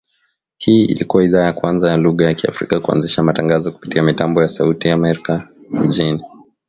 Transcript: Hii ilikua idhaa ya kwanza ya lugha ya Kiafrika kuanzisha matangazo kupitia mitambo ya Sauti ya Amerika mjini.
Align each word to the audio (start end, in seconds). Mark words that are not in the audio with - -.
Hii 0.57 0.85
ilikua 0.85 1.23
idhaa 1.23 1.43
ya 1.43 1.53
kwanza 1.53 1.91
ya 1.91 1.97
lugha 1.97 2.25
ya 2.25 2.33
Kiafrika 2.33 2.79
kuanzisha 2.79 3.23
matangazo 3.23 3.71
kupitia 3.71 4.03
mitambo 4.03 4.41
ya 4.41 4.47
Sauti 4.47 4.87
ya 4.87 4.93
Amerika 4.93 5.49
mjini. 5.69 6.23